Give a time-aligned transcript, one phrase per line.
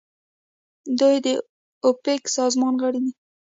[0.99, 1.27] دوی د
[1.85, 3.11] اوپک سازمان غړي دي.